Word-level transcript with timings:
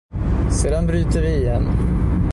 Sedan 0.59 0.87
byter 0.87 1.21
vi 1.23 1.33
igen. 1.37 1.65